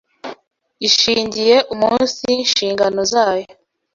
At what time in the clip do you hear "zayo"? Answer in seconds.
3.11-3.47